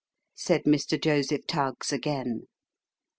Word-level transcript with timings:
"said 0.33 0.63
Mr. 0.63 0.99
Joseph 0.99 1.45
Tuggs 1.45 1.93
again. 1.93 2.47